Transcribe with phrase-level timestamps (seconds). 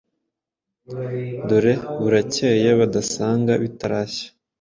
[1.49, 4.27] dore burakeye badasanga bitarashya.”